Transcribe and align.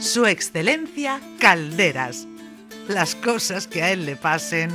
Su 0.00 0.24
Excelencia 0.24 1.20
Calderas. 1.38 2.26
Las 2.88 3.14
cosas 3.14 3.66
que 3.66 3.82
a 3.82 3.92
él 3.92 4.06
le 4.06 4.16
pasen. 4.16 4.70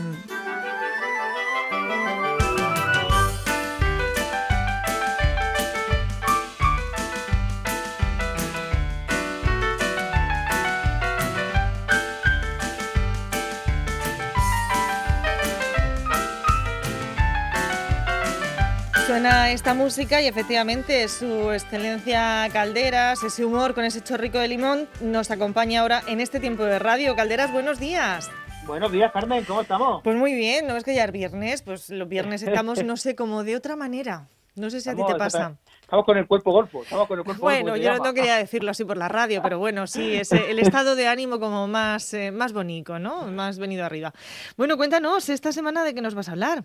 Suena 19.05 19.52
esta 19.52 19.76
música 19.76 20.20
y 20.20 20.26
efectivamente 20.26 21.08
su 21.08 21.52
excelencia 21.52 22.49
Calderas, 22.52 23.21
ese 23.21 23.45
humor 23.45 23.75
con 23.75 23.84
ese 23.84 24.02
chorrico 24.02 24.39
de 24.39 24.48
limón, 24.48 24.89
nos 24.99 25.29
acompaña 25.29 25.81
ahora 25.81 26.02
en 26.07 26.21
este 26.21 26.39
tiempo 26.39 26.63
de 26.63 26.79
radio. 26.79 27.15
Calderas, 27.15 27.52
buenos 27.52 27.79
días. 27.79 28.31
Buenos 28.65 28.91
días, 28.91 29.12
Carmen, 29.12 29.45
¿cómo 29.45 29.62
estamos? 29.62 30.02
Pues 30.03 30.15
muy 30.15 30.34
bien, 30.34 30.65
no 30.65 30.76
es 30.76 30.84
que 30.84 30.95
ya 30.95 31.03
es 31.03 31.12
viernes, 31.12 31.62
pues 31.62 31.91
los 31.91 32.09
viernes 32.09 32.41
estamos, 32.48 32.84
no 32.84 32.98
sé, 32.98 33.15
como 33.15 33.43
de 33.43 33.55
otra 33.55 33.76
manera. 33.76 34.27
No 34.55 34.71
sé 34.71 34.81
si 34.81 34.89
a 34.89 34.95
ti 34.95 35.03
te 35.05 35.15
pasa. 35.15 35.55
Estamos 35.81 36.03
con 36.03 36.17
el 36.17 36.26
cuerpo 36.26 36.51
golfo, 36.51 36.81
estamos 36.81 37.07
con 37.07 37.20
el 37.20 37.26
cuerpo 37.26 37.43
Bueno, 37.43 37.76
yo 37.77 37.99
no 37.99 38.13
quería 38.15 38.37
decirlo 38.37 38.71
así 38.71 38.85
por 38.85 38.98
la 38.98 39.07
radio, 39.07 39.43
pero 39.43 39.59
bueno, 39.59 39.85
sí, 39.85 40.15
es 40.15 40.31
el 40.31 40.57
estado 40.59 40.95
de 40.95 41.07
ánimo 41.07 41.40
como 41.40 41.67
más, 41.67 42.12
eh, 42.15 42.31
más 42.31 42.53
bonito, 42.53 42.98
¿no? 42.98 43.27
Más 43.27 43.59
venido 43.59 43.85
arriba. 43.85 44.13
Bueno, 44.57 44.77
cuéntanos, 44.77 45.29
esta 45.29 45.51
semana 45.51 45.84
de 45.84 45.93
qué 45.93 46.01
nos 46.01 46.15
vas 46.15 46.27
a 46.29 46.31
hablar. 46.31 46.63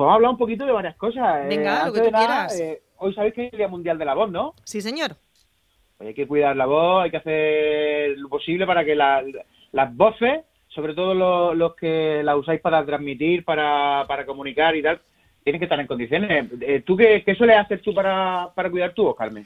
Vamos 0.00 0.12
a 0.12 0.16
hablar 0.16 0.30
un 0.30 0.38
poquito 0.38 0.64
de 0.64 0.72
varias 0.72 0.96
cosas. 0.96 1.46
Venga, 1.46 1.86
lo 1.86 1.92
que 1.92 2.00
tú 2.00 2.10
quieras. 2.10 2.58
Eh, 2.58 2.80
hoy 2.96 3.14
sabéis 3.14 3.34
que 3.34 3.46
es 3.46 3.52
el 3.52 3.58
Día 3.58 3.68
Mundial 3.68 3.98
de 3.98 4.04
la 4.06 4.14
Voz, 4.14 4.30
¿no? 4.30 4.54
Sí, 4.64 4.80
señor. 4.80 5.16
Pues 5.98 6.08
hay 6.08 6.14
que 6.14 6.26
cuidar 6.26 6.56
la 6.56 6.64
voz, 6.64 7.04
hay 7.04 7.10
que 7.10 7.18
hacer 7.18 8.18
lo 8.18 8.30
posible 8.30 8.66
para 8.66 8.82
que 8.82 8.94
las 8.94 9.96
voces, 9.96 10.40
sobre 10.68 10.94
todo 10.94 11.12
los, 11.54 11.74
que 11.74 12.22
la 12.24 12.36
usáis 12.36 12.62
para 12.62 12.84
transmitir, 12.86 13.44
para, 13.44 14.06
para 14.08 14.24
comunicar 14.24 14.74
y 14.74 14.82
tal, 14.82 15.02
tienen 15.44 15.60
que 15.60 15.66
estar 15.66 15.78
en 15.78 15.86
condiciones. 15.86 16.46
Eh, 16.62 16.82
¿Tú 16.86 16.96
qué, 16.96 17.22
qué 17.22 17.34
sueles 17.34 17.58
hacer 17.58 17.82
tú 17.82 17.92
para, 17.92 18.48
para 18.54 18.70
cuidar 18.70 18.94
tu 18.94 19.04
voz, 19.04 19.16
Carmen? 19.16 19.44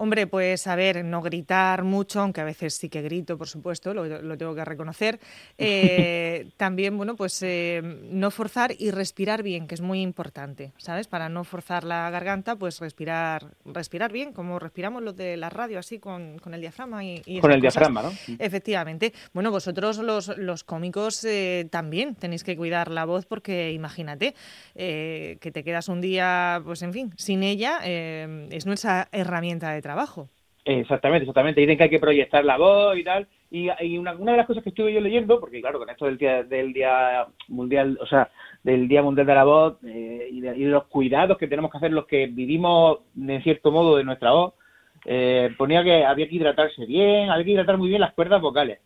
Hombre, 0.00 0.28
pues 0.28 0.68
a 0.68 0.76
ver, 0.76 1.04
no 1.04 1.20
gritar 1.22 1.82
mucho, 1.82 2.20
aunque 2.20 2.40
a 2.40 2.44
veces 2.44 2.74
sí 2.74 2.88
que 2.88 3.02
grito, 3.02 3.36
por 3.36 3.48
supuesto, 3.48 3.92
lo, 3.92 4.38
tengo 4.38 4.54
que 4.54 4.64
reconocer. 4.64 5.18
Eh, 5.60 6.50
también, 6.56 6.96
bueno, 6.96 7.16
pues 7.16 7.42
eh, 7.42 7.80
no 7.82 8.30
forzar 8.30 8.74
y 8.78 8.90
respirar 8.90 9.42
bien, 9.42 9.66
que 9.66 9.74
es 9.74 9.80
muy 9.80 10.02
importante, 10.02 10.72
¿sabes? 10.76 11.08
Para 11.08 11.28
no 11.28 11.42
forzar 11.42 11.84
la 11.84 12.08
garganta, 12.10 12.56
pues 12.56 12.78
respirar 12.80 13.48
respirar 13.64 14.12
bien, 14.12 14.32
como 14.32 14.58
respiramos 14.58 15.02
los 15.02 15.16
de 15.16 15.36
la 15.36 15.50
radio, 15.50 15.78
así 15.78 15.98
con, 15.98 16.40
el 16.52 16.60
diafragma. 16.60 17.04
Y, 17.04 17.40
con 17.40 17.52
el 17.52 17.60
diafragma, 17.60 18.02
¿no? 18.02 18.12
Efectivamente. 18.38 19.12
Bueno, 19.32 19.50
vosotros 19.50 19.98
los, 19.98 20.28
los 20.38 20.64
cómicos 20.64 21.24
eh, 21.24 21.66
también 21.70 22.14
tenéis 22.14 22.44
que 22.44 22.56
cuidar 22.56 22.90
la 22.90 23.04
voz 23.04 23.26
porque 23.26 23.72
imagínate 23.72 24.34
que 24.74 25.50
te 25.52 25.64
quedas 25.64 25.88
un 25.88 26.00
día, 26.00 26.60
pues 26.64 26.82
en 26.82 26.92
fin, 26.92 27.12
sin 27.16 27.42
ella, 27.42 27.80
es 27.84 28.64
nuestra 28.64 29.08
herramienta 29.12 29.70
de 29.72 29.82
trabajo. 29.82 29.87
Exactamente, 30.64 31.22
exactamente. 31.22 31.60
Dicen 31.60 31.78
que 31.78 31.84
hay 31.84 31.90
que 31.90 31.98
proyectar 31.98 32.44
la 32.44 32.58
voz 32.58 32.96
y 32.96 33.04
tal. 33.04 33.26
Y, 33.50 33.68
una, 33.96 34.14
de 34.14 34.36
las 34.36 34.46
cosas 34.46 34.62
que 34.62 34.68
estuve 34.68 34.92
yo 34.92 35.00
leyendo, 35.00 35.40
porque 35.40 35.62
claro, 35.62 35.78
con 35.78 35.88
esto 35.88 36.04
del 36.04 36.18
día, 36.18 36.42
del 36.42 36.74
día 36.74 37.26
mundial, 37.48 37.98
o 38.02 38.06
sea, 38.06 38.30
del 38.62 38.86
Día 38.86 39.02
Mundial 39.02 39.26
de 39.26 39.34
la 39.34 39.44
Voz 39.44 39.78
eh, 39.84 40.28
y, 40.30 40.40
de, 40.40 40.54
los 40.56 40.84
cuidados 40.84 41.38
que 41.38 41.46
tenemos 41.46 41.70
que 41.70 41.78
hacer 41.78 41.92
los 41.92 42.06
que 42.06 42.26
vivimos, 42.26 42.98
en 43.16 43.42
cierto 43.42 43.70
modo, 43.70 43.96
de 43.96 44.04
nuestra 44.04 44.32
voz, 44.32 44.54
eh, 45.06 45.54
ponía 45.56 45.82
que 45.82 46.04
había 46.04 46.28
que 46.28 46.34
hidratarse 46.34 46.84
bien, 46.84 47.30
había 47.30 47.44
que 47.46 47.52
hidratar 47.52 47.78
muy 47.78 47.88
bien 47.88 48.02
las 48.02 48.12
cuerdas 48.12 48.42
vocales. 48.42 48.80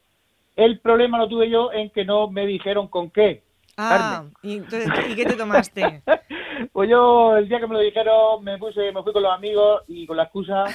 El 0.55 0.79
problema 0.79 1.19
lo 1.19 1.29
tuve 1.29 1.51
yo 1.51 1.73
en 1.73 1.91
que 1.91 2.05
no 2.05 2.31
me 2.31 2.47
dijeron 2.47 2.87
con 2.87 3.11
qué. 3.11 3.43
Ah, 3.77 4.27
¿y, 4.43 4.59
¿y 4.59 5.15
qué 5.17 5.25
te 5.25 5.35
tomaste? 5.35 6.03
pues 6.73 6.89
yo, 6.89 7.37
el 7.37 7.49
día 7.49 7.59
que 7.59 7.67
me 7.67 7.75
lo 7.75 7.81
dijeron, 7.81 8.45
me 8.45 8.59
puse, 8.59 8.93
me 8.93 9.03
fui 9.03 9.13
con 9.13 9.23
los 9.23 9.33
amigos 9.33 9.83
y 9.89 10.07
con 10.07 10.19
la 10.19 10.25
excusa 10.25 10.67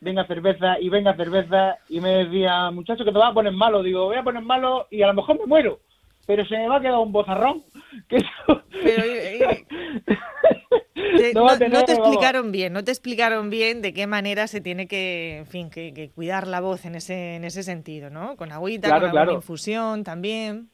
venga 0.00 0.26
cerveza 0.26 0.78
y 0.80 0.88
venga 0.88 1.16
cerveza 1.16 1.76
y 1.88 2.00
me 2.00 2.24
decía, 2.24 2.70
muchacho, 2.70 3.04
que 3.04 3.12
te 3.12 3.18
vas 3.18 3.30
a 3.30 3.34
poner 3.34 3.52
malo. 3.52 3.82
Digo, 3.82 4.06
voy 4.06 4.16
a 4.16 4.22
poner 4.22 4.42
malo 4.42 4.86
y 4.90 5.02
a 5.02 5.08
lo 5.08 5.14
mejor 5.14 5.38
me 5.38 5.46
muero, 5.46 5.80
pero 6.26 6.44
se 6.46 6.56
me 6.56 6.68
va 6.68 6.76
a 6.76 6.80
quedar 6.80 6.98
un 6.98 7.12
bozarrón. 7.12 7.64
no, 11.34 11.84
te 11.84 11.92
explicaron 11.92 12.52
bien, 12.52 12.72
no 12.72 12.84
te 12.84 12.90
explicaron 12.90 13.50
bien 13.50 13.82
de 13.82 13.92
qué 13.92 14.06
manera 14.06 14.46
se 14.46 14.60
tiene 14.60 14.86
que, 14.86 15.38
en 15.38 15.46
fin, 15.46 15.70
que, 15.70 16.10
cuidar 16.14 16.46
la 16.46 16.60
voz 16.60 16.84
en 16.84 16.94
ese, 16.94 17.36
en 17.36 17.44
ese 17.44 17.62
sentido, 17.62 18.10
¿no? 18.10 18.36
Con 18.36 18.52
agüita, 18.52 19.10
con 19.10 19.30
infusión 19.30 20.04
también. 20.04 20.69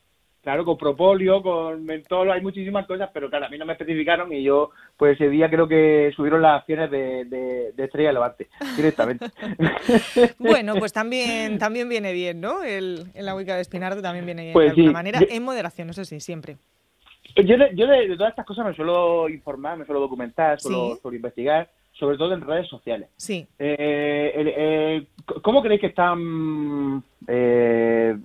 Claro, 0.47 0.65
con 0.65 0.79
propóleo, 0.79 1.43
con 1.43 1.85
mentol, 1.85 2.31
hay 2.31 2.41
muchísimas 2.41 2.87
cosas, 2.87 3.11
pero 3.13 3.29
claro, 3.29 3.47
a 3.47 3.49
mí 3.49 3.59
no 3.59 3.67
me 3.67 3.73
especificaron 3.73 4.33
y 4.33 4.45
yo, 4.45 4.71
pues 4.97 5.17
ese 5.17 5.29
día 5.29 5.51
creo 5.51 5.67
que 5.67 6.13
subieron 6.15 6.41
las 6.41 6.61
acciones 6.61 6.89
de, 6.89 7.25
de, 7.25 7.85
Estrella 7.85 8.13
Levante, 8.13 8.47
directamente. 8.77 9.27
bueno, 10.39 10.77
pues 10.77 10.93
también 10.93 11.59
también 11.59 11.89
viene 11.89 12.13
bien, 12.13 12.41
¿no? 12.41 12.63
El, 12.63 13.07
el 13.15 13.29
agüica 13.29 13.57
de 13.57 13.63
espinardo 13.63 14.01
también 14.01 14.25
viene 14.25 14.43
bien 14.43 14.53
pues 14.53 14.67
de 14.67 14.71
alguna 14.83 14.93
manera, 14.93 15.19
en 15.29 15.43
moderación, 15.43 15.91
eso 15.91 16.05
sí, 16.05 16.21
siempre. 16.21 16.59
Yo, 17.35 17.59
de, 17.59 17.75
yo 17.75 17.89
de, 17.89 18.17
todas 18.17 18.31
estas 18.31 18.47
cosas 18.47 18.67
me 18.67 18.75
suelo 18.77 19.29
informar, 19.29 19.77
me 19.77 19.85
suelo 19.85 19.99
documentar, 19.99 20.61
suelo, 20.61 20.97
investigar, 21.11 21.69
sobre 21.91 22.17
todo 22.19 22.35
en 22.35 22.43
redes 22.43 22.69
sociales. 22.69 23.09
Sí. 23.17 23.49
Eh, 23.59 24.33
eh, 24.57 25.07
¿Cómo 25.43 25.63
creéis 25.63 25.81
que 25.81 25.89
están 25.89 27.03
eh, 27.27 28.17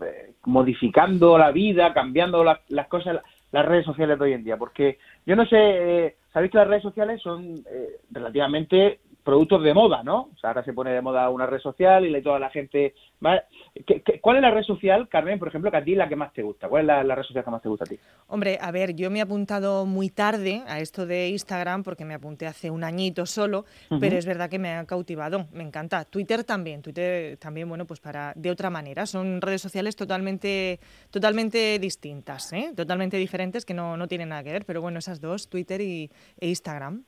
modificando 0.46 1.38
la 1.38 1.52
vida, 1.52 1.94
cambiando 1.94 2.44
las 2.44 2.88
cosas, 2.88 3.20
las 3.52 3.66
redes 3.66 3.86
sociales 3.86 4.18
de 4.18 4.26
hoy 4.26 4.34
en 4.34 4.44
día. 4.44 4.58
Porque 4.58 4.98
yo 5.26 5.36
no 5.36 5.46
sé, 5.46 5.58
eh, 5.58 6.16
sabéis 6.34 6.52
que 6.52 6.58
las 6.58 6.68
redes 6.68 6.84
sociales 6.84 7.22
son 7.22 7.64
eh, 7.70 7.98
relativamente 8.12 9.00
productos 9.24 9.64
de 9.64 9.74
moda, 9.74 10.04
¿no? 10.04 10.30
O 10.34 10.38
sea, 10.40 10.52
ahora 10.52 10.64
se 10.64 10.74
pone 10.74 10.92
de 10.92 11.02
moda 11.02 11.30
una 11.30 11.46
red 11.46 11.60
social 11.60 12.06
y 12.06 12.22
toda 12.22 12.40
la 12.40 12.50
gente... 12.50 12.94
cuál 13.20 14.36
es 14.38 14.42
la 14.42 14.52
red 14.52 14.64
social, 14.64 15.08
Carmen, 15.10 15.40
por 15.40 15.48
ejemplo, 15.48 15.70
que 15.72 15.78
a 15.78 15.84
ti 15.84 15.96
la 15.96 16.10
que 16.10 16.16
más 16.16 16.34
te 16.34 16.42
gusta? 16.42 16.68
¿Cuál 16.68 16.90
es 16.90 17.06
la, 17.06 17.16
red 17.16 17.24
social 17.24 17.44
que 17.44 17.52
más 17.52 17.62
te 17.62 17.70
gusta 17.70 17.86
a 17.86 17.88
ti? 17.88 18.00
Hombre, 18.28 18.58
a 18.62 18.72
ver, 18.72 18.96
yo 18.96 19.12
me 19.12 19.20
he 19.20 19.22
apuntado 19.22 19.86
muy 19.86 20.10
tarde 20.10 20.64
a 20.68 20.80
esto 20.80 21.06
de 21.06 21.30
Instagram 21.30 21.84
porque 21.84 22.06
me 22.06 22.14
apunté 22.14 22.48
hace 22.48 22.72
un 22.72 22.84
añito 22.84 23.26
solo, 23.26 23.66
pero 24.00 24.18
es 24.18 24.26
verdad 24.26 24.50
que 24.50 24.60
me 24.60 24.74
ha 24.74 24.86
cautivado, 24.86 25.48
me 25.52 25.64
encanta. 25.64 26.06
Twitter 26.06 26.44
también, 26.44 26.82
Twitter 26.82 27.38
también, 27.38 27.70
bueno, 27.70 27.86
pues 27.86 28.00
para 28.00 28.34
de 28.36 28.50
otra 28.50 28.70
manera. 28.70 29.06
Son 29.06 29.42
redes 29.42 29.62
sociales 29.62 29.96
totalmente, 29.96 30.80
totalmente 31.10 31.80
distintas, 31.80 32.54
¿eh? 32.54 32.74
totalmente 32.76 33.18
diferentes 33.18 33.66
que 33.66 33.74
no, 33.74 33.98
no 33.98 34.08
tienen 34.08 34.30
nada 34.30 34.44
que 34.44 34.52
ver, 34.52 34.66
pero 34.66 34.82
bueno, 34.82 35.00
esas 35.00 35.22
dos, 35.22 35.50
Twitter 35.50 35.82
y, 35.82 36.10
e 36.40 36.48
Instagram. 36.48 37.04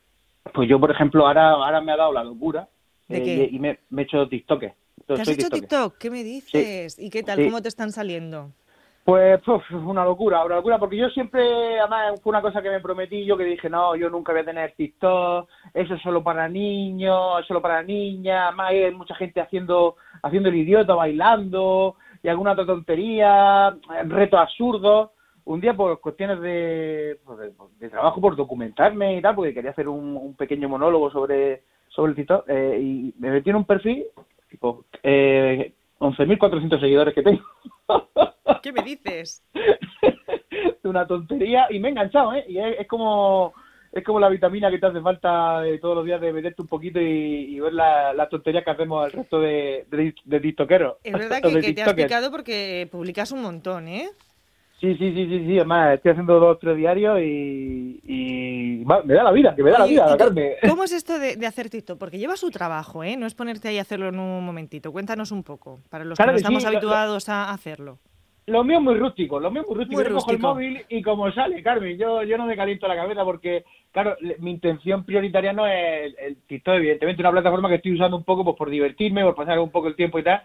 Pues 0.52 0.68
yo, 0.68 0.78
por 0.78 0.90
ejemplo, 0.90 1.26
ahora, 1.26 1.50
ahora 1.50 1.80
me 1.80 1.92
ha 1.92 1.96
dado 1.96 2.12
la 2.12 2.24
locura 2.24 2.68
eh, 3.08 3.48
y, 3.50 3.58
me, 3.58 3.70
he 3.96 4.02
hecho 4.02 4.28
TikTok. 4.28 4.64
¿Te 5.06 5.12
has 5.14 5.28
hecho 5.28 5.48
TikTok? 5.48 5.98
¿Qué 5.98 6.10
me 6.10 6.22
dices? 6.22 6.98
¿Y 6.98 7.10
qué 7.10 7.22
tal? 7.22 7.42
¿Cómo 7.44 7.62
te 7.62 7.68
están 7.68 7.92
saliendo? 7.92 8.50
Pues 9.04 9.38
una 9.70 10.02
locura, 10.02 10.42
una 10.44 10.56
locura, 10.56 10.78
porque 10.78 10.96
yo 10.96 11.10
siempre, 11.10 11.78
además 11.78 12.18
fue 12.22 12.30
una 12.30 12.40
cosa 12.40 12.62
que 12.62 12.70
me 12.70 12.80
prometí, 12.80 13.26
yo 13.26 13.36
que 13.36 13.44
dije, 13.44 13.68
no, 13.68 13.94
yo 13.96 14.08
nunca 14.08 14.32
voy 14.32 14.40
a 14.40 14.46
tener 14.46 14.72
TikTok, 14.72 15.46
eso 15.74 15.94
es 15.94 16.00
solo 16.00 16.22
para 16.22 16.48
niños, 16.48 17.40
es 17.40 17.46
solo 17.46 17.60
para 17.60 17.82
niñas, 17.82 18.44
además 18.48 18.70
hay 18.70 18.94
mucha 18.94 19.14
gente 19.16 19.42
haciendo, 19.42 19.96
haciendo 20.22 20.48
el 20.48 20.54
idiota, 20.54 20.94
bailando, 20.94 21.96
y 22.22 22.28
alguna 22.28 22.52
otra 22.52 22.64
tontería, 22.64 23.76
retos 24.06 24.40
absurdos, 24.40 25.10
un 25.46 25.60
día 25.60 25.74
por 25.74 26.00
cuestiones 26.00 26.40
de, 26.40 27.18
pues, 27.24 27.38
de, 27.78 27.90
trabajo, 27.90 28.20
por 28.20 28.36
documentarme 28.36 29.16
y 29.16 29.22
tal, 29.22 29.34
porque 29.34 29.54
quería 29.54 29.70
hacer 29.70 29.88
un, 29.88 30.34
pequeño 30.36 30.68
monólogo 30.68 31.10
sobre, 31.10 31.62
sobre 31.88 32.10
el 32.10 32.16
TikTok, 32.16 32.48
eh, 32.48 32.78
y 32.80 33.14
me 33.18 33.30
metí 33.30 33.50
en 33.50 33.56
un 33.56 33.64
perfil, 33.64 34.04
tipo, 34.50 34.84
eh, 35.02 35.72
11.400 35.98 36.80
seguidores 36.80 37.14
que 37.14 37.22
tengo. 37.22 37.42
¿Qué 38.62 38.72
me 38.72 38.82
dices? 38.82 39.44
Una 40.84 41.06
tontería, 41.06 41.66
y 41.70 41.78
me 41.78 41.88
he 41.88 41.90
enganchado, 41.92 42.34
¿eh? 42.34 42.44
Y 42.48 42.58
es, 42.58 42.86
como 42.86 43.54
es 43.90 44.04
como 44.04 44.20
la 44.20 44.28
vitamina 44.28 44.70
que 44.70 44.78
te 44.78 44.86
hace 44.86 45.00
falta 45.00 45.62
todos 45.80 45.96
los 45.96 46.04
días 46.04 46.20
de 46.20 46.32
meterte 46.32 46.60
un 46.60 46.68
poquito 46.68 47.00
y, 47.00 47.58
ver 47.58 47.72
las 47.72 48.14
la 48.14 48.28
tonterías 48.28 48.64
que 48.64 48.70
hacemos 48.70 49.04
al 49.04 49.12
resto 49.12 49.40
de, 49.40 49.86
de, 50.24 50.40
tiktokeros. 50.40 50.96
Es 51.02 51.12
verdad 51.12 51.40
que, 51.42 51.60
que 51.60 51.72
te 51.72 51.82
has 51.82 51.94
picado 51.94 52.30
porque 52.30 52.88
publicas 52.90 53.32
un 53.32 53.42
montón, 53.42 53.88
¿eh? 53.88 54.10
Sí, 54.84 54.96
sí, 54.96 55.14
sí, 55.14 55.26
sí, 55.26 55.46
sí, 55.46 55.56
además 55.56 55.94
estoy 55.94 56.10
haciendo 56.10 56.38
dos 56.38 56.56
o 56.56 56.58
tres 56.58 56.76
diarios 56.76 57.18
y, 57.22 58.84
me 58.84 59.14
da 59.14 59.24
la 59.24 59.32
vida, 59.32 59.56
que 59.56 59.62
me 59.62 59.70
da 59.70 59.78
la 59.78 59.86
vida, 59.86 60.14
Carmen. 60.18 60.52
¿Cómo 60.68 60.84
es 60.84 60.92
esto 60.92 61.18
de, 61.18 61.46
hacer 61.46 61.70
TikTok? 61.70 61.98
Porque 61.98 62.18
lleva 62.18 62.36
su 62.36 62.50
trabajo, 62.50 63.02
¿eh? 63.02 63.16
No 63.16 63.24
es 63.24 63.34
ponerte 63.34 63.68
ahí 63.68 63.78
a 63.78 63.80
hacerlo 63.80 64.08
en 64.08 64.18
un 64.18 64.44
momentito. 64.44 64.92
Cuéntanos 64.92 65.32
un 65.32 65.42
poco, 65.42 65.80
para 65.88 66.04
los 66.04 66.18
que 66.18 66.26
no 66.26 66.32
estamos 66.32 66.66
habituados 66.66 67.30
a 67.30 67.50
hacerlo. 67.50 67.98
Lo 68.46 68.62
mío 68.62 68.76
es 68.76 68.84
muy 68.84 68.96
rústico, 68.96 69.40
lo 69.40 69.50
mío 69.50 69.62
es 69.62 69.68
muy 69.68 69.78
rústico. 69.78 70.02
Yo 70.02 70.14
cojo 70.16 70.32
el 70.32 70.38
móvil 70.38 70.84
y 70.90 71.00
como 71.00 71.32
sale, 71.32 71.62
Carmen, 71.62 71.96
yo, 71.96 72.22
yo 72.24 72.36
no 72.36 72.44
me 72.44 72.54
caliento 72.54 72.86
la 72.86 72.96
cabeza 72.96 73.24
porque, 73.24 73.64
claro, 73.90 74.16
mi 74.40 74.50
intención 74.50 75.04
prioritaria 75.04 75.54
no 75.54 75.66
es 75.66 76.14
el, 76.18 76.36
TikTok, 76.46 76.74
evidentemente 76.74 77.22
una 77.22 77.32
plataforma 77.32 77.70
que 77.70 77.76
estoy 77.76 77.94
usando 77.94 78.18
un 78.18 78.24
poco 78.24 78.44
pues 78.44 78.56
por 78.58 78.68
divertirme, 78.68 79.24
por 79.24 79.34
pasar 79.34 79.58
un 79.60 79.70
poco 79.70 79.88
el 79.88 79.96
tiempo 79.96 80.18
y 80.18 80.24
tal, 80.24 80.42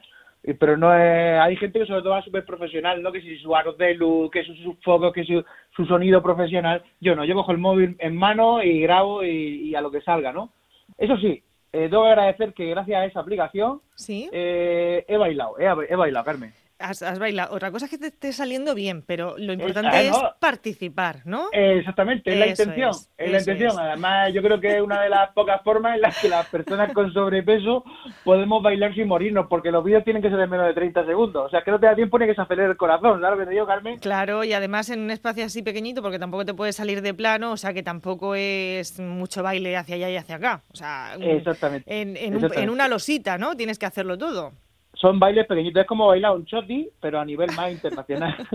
Pero 0.57 0.77
no 0.77 0.93
es, 0.95 1.39
hay 1.39 1.55
gente 1.57 1.79
que 1.79 1.85
sobre 1.85 2.01
todo 2.01 2.11
va 2.11 2.21
súper 2.21 2.45
profesional, 2.45 3.01
¿no? 3.01 3.11
Que 3.11 3.21
si 3.21 3.37
su 3.39 3.55
aro 3.55 3.73
de 3.73 3.93
luz, 3.93 4.31
que 4.31 4.43
sus, 4.43 4.57
sus 4.59 4.75
focos, 4.83 5.11
que 5.13 5.25
su, 5.25 5.43
su 5.75 5.85
sonido 5.85 6.21
profesional. 6.23 6.81
Yo 7.01 7.15
no, 7.15 7.25
yo 7.25 7.35
cojo 7.35 7.51
el 7.51 7.57
móvil 7.57 7.95
en 7.99 8.15
mano 8.15 8.63
y 8.63 8.79
grabo 8.81 9.23
y, 9.23 9.29
y 9.69 9.75
a 9.75 9.81
lo 9.81 9.91
que 9.91 10.01
salga, 10.01 10.31
¿no? 10.31 10.49
Eso 10.97 11.17
sí, 11.17 11.43
eh, 11.73 11.89
que 11.89 12.07
agradecer 12.07 12.53
que 12.53 12.69
gracias 12.69 12.99
a 13.01 13.05
esa 13.05 13.19
aplicación 13.19 13.81
Sí. 13.95 14.29
eh, 14.31 15.05
he 15.07 15.17
bailado, 15.17 15.59
he, 15.59 15.65
he 15.65 15.95
bailado, 15.95 16.25
Carmen. 16.25 16.51
Has, 16.79 17.01
has 17.01 17.19
bailado. 17.19 17.53
Otra 17.53 17.71
cosa 17.71 17.85
es 17.85 17.91
que 17.91 17.97
te 17.97 18.07
esté 18.07 18.31
saliendo 18.31 18.73
bien, 18.73 19.01
pero 19.05 19.35
lo 19.37 19.51
importante 19.51 20.07
es 20.07 20.11
no. 20.11 20.33
participar, 20.39 21.21
¿no? 21.25 21.47
Exactamente, 21.51 22.31
es 22.31 22.39
la 22.39 22.45
Eso 22.45 22.63
intención. 22.63 22.91
es, 22.91 23.09
Es, 23.17 23.31
la 23.31 23.39
intención. 23.39 23.79
Además, 23.79 24.33
yo 24.33 24.41
creo 24.41 24.59
que 24.61 24.77
es 24.77 24.81
una 24.81 25.01
de 25.01 25.09
las 25.09 25.29
pocas 25.33 25.61
formas 25.61 25.95
en 25.95 26.01
las 26.01 26.17
que 26.19 26.29
las 26.29 26.45
personas 26.47 26.93
con 26.93 27.11
sobrepeso 27.11 27.83
podemos 28.23 28.63
bailar 28.63 28.93
sin 28.95 29.07
morirnos, 29.07 29.47
porque 29.47 29.71
los 29.71 29.83
vídeos 29.83 30.03
tienen 30.05 30.21
que 30.21 30.29
ser 30.29 30.37
de 30.37 30.47
menos 30.47 30.67
de 30.67 30.73
30 30.73 31.05
segundos. 31.05 31.47
O 31.47 31.49
sea, 31.49 31.61
que 31.63 31.71
no 31.71 31.79
te 31.79 31.85
da 31.85 31.95
tiempo 31.95 32.17
ni 32.17 32.25
que 32.27 32.35
se 32.35 32.41
acelere 32.41 32.69
el 32.69 32.77
corazón, 32.77 33.19
¿sabes 33.21 33.37
lo 33.37 33.43
que 33.43 33.45
te 33.47 33.53
digo, 33.55 33.67
Carmen? 33.67 33.99
Claro, 33.99 34.43
y 34.45 34.53
además 34.53 34.89
en 34.89 35.01
un 35.01 35.11
espacio 35.11 35.43
así 35.45 35.61
pequeñito, 35.61 36.01
porque 36.01 36.17
tampoco 36.19 36.45
te 36.45 36.53
puedes 36.53 36.75
salir 36.77 37.01
de 37.01 37.13
plano, 37.13 37.51
o 37.51 37.57
sea 37.57 37.73
que 37.73 37.83
tampoco 37.83 38.35
es 38.35 38.99
mucho 38.99 39.43
baile 39.43 39.75
hacia 39.75 39.95
allá 39.95 40.09
y 40.09 40.15
hacia 40.15 40.35
acá. 40.37 40.61
O 40.71 40.77
sea, 40.77 41.15
Exactamente. 41.19 41.83
en, 42.01 42.15
en, 42.15 42.29
un- 42.29 42.35
Exactamente. 42.35 42.61
en 42.63 42.69
una 42.69 42.87
losita, 42.87 43.37
¿no? 43.37 43.55
Tienes 43.57 43.77
que 43.77 43.85
hacerlo 43.85 44.17
todo. 44.17 44.53
Son 44.99 45.17
bailes 45.17 45.47
pequeñitos, 45.47 45.81
es 45.81 45.87
como 45.87 46.07
bailar 46.07 46.35
un 46.35 46.45
choti, 46.45 46.89
pero 46.99 47.19
a 47.19 47.25
nivel 47.25 47.49
más 47.55 47.71
internacional. 47.71 48.35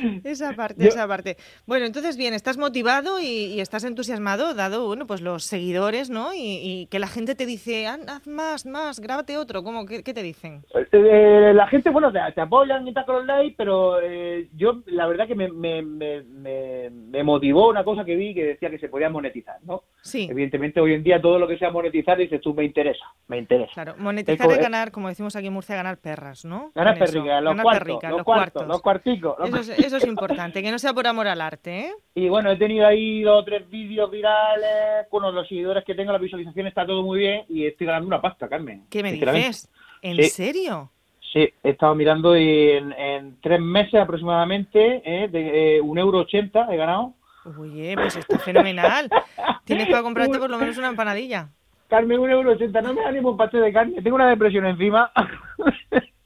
Esa 0.24 0.52
parte, 0.54 0.82
Yo- 0.84 0.88
esa 0.88 1.06
parte. 1.08 1.36
Bueno, 1.66 1.86
entonces 1.86 2.16
bien, 2.16 2.34
estás 2.34 2.56
motivado 2.58 3.20
y, 3.20 3.26
y 3.26 3.60
estás 3.60 3.84
entusiasmado, 3.84 4.54
dado, 4.54 4.86
bueno, 4.86 5.06
pues 5.06 5.20
los 5.20 5.44
seguidores, 5.44 6.10
¿no? 6.10 6.32
Y, 6.34 6.60
y 6.62 6.86
que 6.86 6.98
la 6.98 7.08
gente 7.08 7.34
te 7.34 7.46
dice, 7.46 7.86
"Ah, 7.86 7.98
haz 8.08 8.26
más, 8.26 8.66
más, 8.66 9.00
grábate 9.00 9.36
otro. 9.38 9.62
¿Cómo? 9.62 9.86
¿Qué, 9.86 10.02
qué 10.02 10.14
te 10.14 10.22
dicen? 10.22 10.62
Eh, 10.92 11.52
la 11.54 11.66
gente, 11.66 11.90
bueno, 11.90 12.12
te, 12.12 12.20
te 12.34 12.40
apoyan 12.40 12.86
y 12.86 12.94
con 12.94 13.16
los 13.16 13.26
likes, 13.26 13.54
pero 13.56 14.00
eh, 14.00 14.48
yo 14.56 14.82
la 14.86 15.06
verdad 15.06 15.26
que 15.26 15.34
me, 15.34 15.48
me, 15.50 15.82
me, 15.82 16.22
me, 16.22 17.22
motivó 17.24 17.68
una 17.68 17.84
cosa 17.84 18.04
que 18.04 18.16
vi 18.16 18.34
que 18.34 18.44
decía 18.44 18.70
que 18.70 18.78
se 18.78 18.88
podía 18.88 19.08
monetizar, 19.10 19.56
¿no? 19.64 19.84
Sí, 20.02 20.28
Evidentemente 20.30 20.80
hoy 20.80 20.94
en 20.94 21.02
día 21.02 21.20
todo 21.20 21.38
lo 21.38 21.46
que 21.46 21.58
sea 21.58 21.70
monetizar 21.70 22.16
dices 22.18 22.40
tú 22.40 22.54
me 22.54 22.64
interesa, 22.64 23.04
me 23.28 23.38
interesa. 23.38 23.72
claro. 23.72 23.94
Monetizar 23.98 24.50
es 24.50 24.58
eh, 24.58 24.62
ganar, 24.62 24.90
como 24.90 25.08
decimos 25.08 25.36
aquí 25.36 25.46
en 25.48 25.52
Murcia, 25.52 25.76
ganar 25.76 25.98
perras, 25.98 26.44
¿no? 26.44 26.72
Ganar 26.74 26.98
perricas, 26.98 27.42
los 27.42 27.56
ganar 27.56 27.62
cuartos, 27.62 28.02
los 28.10 28.22
cuartos, 28.22 28.66
los 28.66 28.82
cuarticos. 28.82 29.38
los 29.38 29.68
Eso 29.68 29.72
es, 29.72 29.89
eso 29.90 29.98
es 29.98 30.06
importante, 30.06 30.62
que 30.62 30.70
no 30.70 30.78
sea 30.78 30.92
por 30.94 31.06
amor 31.06 31.26
al 31.28 31.40
arte, 31.40 31.80
¿eh? 31.80 31.92
Y 32.14 32.28
bueno, 32.28 32.50
he 32.50 32.56
tenido 32.56 32.86
ahí 32.86 33.22
dos 33.22 33.42
o 33.42 33.44
tres 33.44 33.68
vídeos 33.68 34.10
virales, 34.10 35.06
con 35.10 35.22
los 35.34 35.46
seguidores 35.48 35.84
que 35.84 35.94
tengo, 35.94 36.12
la 36.12 36.18
visualización 36.18 36.66
está 36.66 36.86
todo 36.86 37.02
muy 37.02 37.18
bien 37.18 37.44
y 37.48 37.66
estoy 37.66 37.86
ganando 37.86 38.06
una 38.06 38.20
pasta, 38.20 38.48
Carmen. 38.48 38.84
¿Qué 38.90 39.02
me 39.02 39.12
dices? 39.12 39.68
¿En 40.02 40.16
Sí. 40.16 40.24
serio? 40.30 40.90
Sí, 41.32 41.48
he 41.62 41.70
estado 41.70 41.94
mirando 41.94 42.36
y 42.36 42.70
en, 42.70 42.92
en 42.92 43.40
tres 43.40 43.60
meses 43.60 44.00
aproximadamente, 44.00 45.02
eh, 45.04 45.28
de 45.28 45.76
eh, 45.76 45.80
un 45.80 45.96
euro 45.98 46.18
ochenta 46.20 46.66
he 46.72 46.76
ganado. 46.76 47.14
Oye, 47.58 47.94
pues 47.94 48.16
está 48.16 48.38
fenomenal. 48.40 49.08
Tienes 49.64 49.88
para 49.88 50.02
comprarte 50.02 50.38
por 50.38 50.50
lo 50.50 50.58
menos 50.58 50.76
una 50.78 50.88
empanadilla. 50.88 51.48
Carmen, 51.88 52.18
un 52.18 52.30
euro 52.30 52.52
ochenta, 52.52 52.80
no 52.80 52.94
me 52.94 53.02
da 53.02 53.12
ni 53.12 53.18
un 53.18 53.36
pastel 53.36 53.62
de 53.62 53.72
carne, 53.72 54.02
tengo 54.02 54.16
una 54.16 54.28
depresión 54.28 54.66
encima. 54.66 55.10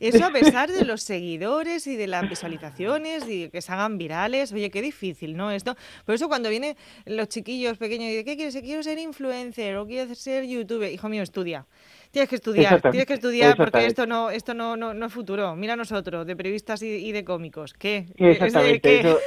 Eso 0.00 0.24
a 0.24 0.30
pesar 0.32 0.70
de 0.70 0.84
los 0.84 1.02
seguidores 1.02 1.86
y 1.86 1.96
de 1.96 2.06
las 2.06 2.28
visualizaciones 2.28 3.28
y 3.28 3.48
que 3.50 3.60
se 3.60 3.72
hagan 3.72 3.98
virales. 3.98 4.52
Oye, 4.52 4.70
qué 4.70 4.82
difícil, 4.82 5.36
¿no? 5.36 5.50
Esto. 5.50 5.76
Por 6.04 6.14
eso 6.14 6.28
cuando 6.28 6.48
vienen 6.48 6.76
los 7.06 7.28
chiquillos 7.28 7.78
pequeños 7.78 8.06
y 8.06 8.10
dicen, 8.10 8.24
¿qué 8.24 8.36
quieres? 8.36 8.56
Quiero 8.60 8.82
ser 8.82 8.98
influencer 8.98 9.76
o 9.76 9.86
quiero 9.86 10.14
ser 10.14 10.44
youtuber. 10.44 10.92
Hijo 10.92 11.08
mío, 11.08 11.22
estudia. 11.22 11.66
Tienes 12.10 12.30
que 12.30 12.36
estudiar, 12.36 12.80
tienes 12.80 13.06
que 13.06 13.14
estudiar 13.14 13.56
porque 13.56 13.84
esto 13.84 14.06
no, 14.06 14.30
esto 14.30 14.54
no, 14.54 14.76
no, 14.76 14.94
no 14.94 15.06
es 15.06 15.12
futuro. 15.12 15.54
Mira 15.54 15.74
a 15.74 15.76
nosotros, 15.76 16.26
de 16.26 16.34
periodistas 16.34 16.82
y, 16.82 16.86
y 16.86 17.12
de 17.12 17.24
cómicos. 17.24 17.74
¿Qué? 17.74 18.06
¿Es 18.08 18.16
de 18.16 18.30
Exactamente. 18.30 18.80
qué? 18.80 19.00
Eso, 19.00 19.18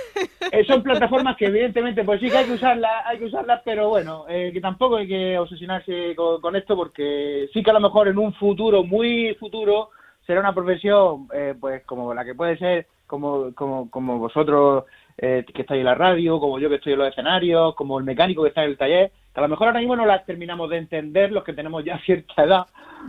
eh, 0.51 0.65
son 0.65 0.81
plataformas 0.81 1.37
que 1.37 1.45
evidentemente, 1.45 2.03
pues 2.03 2.19
sí 2.19 2.29
que 2.29 2.37
hay 2.37 2.45
que 2.45 2.53
usarlas, 2.53 2.91
hay 3.05 3.19
que 3.19 3.25
usarlas, 3.25 3.61
pero 3.63 3.89
bueno, 3.89 4.25
eh, 4.27 4.49
que 4.51 4.61
tampoco 4.61 4.97
hay 4.97 5.07
que 5.07 5.37
obsesionarse 5.37 6.15
con, 6.15 6.41
con 6.41 6.55
esto 6.55 6.75
porque 6.75 7.47
sí 7.53 7.61
que 7.61 7.69
a 7.69 7.73
lo 7.73 7.79
mejor 7.79 8.07
en 8.07 8.17
un 8.17 8.33
futuro, 8.33 8.83
muy 8.83 9.35
futuro, 9.39 9.89
será 10.29 10.41
una 10.41 10.53
profesión 10.53 11.27
eh, 11.33 11.55
pues 11.59 11.83
como 11.85 12.13
la 12.13 12.23
que 12.23 12.35
puede 12.35 12.55
ser, 12.59 12.85
como, 13.07 13.51
como, 13.55 13.89
como 13.89 14.19
vosotros 14.19 14.83
eh, 15.17 15.43
que 15.51 15.63
estáis 15.63 15.79
en 15.79 15.85
la 15.85 15.95
radio, 15.95 16.39
como 16.39 16.59
yo 16.59 16.69
que 16.69 16.75
estoy 16.75 16.93
en 16.93 16.99
los 16.99 17.07
escenarios, 17.09 17.73
como 17.73 17.97
el 17.97 18.05
mecánico 18.05 18.43
que 18.43 18.49
está 18.49 18.63
en 18.63 18.69
el 18.69 18.77
taller, 18.77 19.11
que 19.33 19.39
a 19.39 19.41
lo 19.41 19.49
mejor 19.49 19.65
ahora 19.69 19.79
mismo 19.79 19.95
no 19.95 20.05
las 20.05 20.23
terminamos 20.27 20.69
de 20.69 20.77
entender 20.77 21.31
los 21.31 21.43
que 21.43 21.53
tenemos 21.53 21.83
ya 21.83 21.97
cierta 22.05 22.43
edad, 22.43 22.67